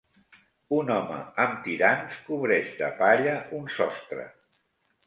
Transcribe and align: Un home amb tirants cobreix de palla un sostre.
Un 0.77 0.89
home 0.95 1.19
amb 1.45 1.61
tirants 1.67 2.17
cobreix 2.31 2.75
de 2.81 2.91
palla 3.05 3.39
un 3.61 3.73
sostre. 3.79 4.29